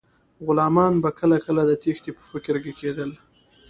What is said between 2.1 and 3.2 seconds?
په فکر کې کیدل.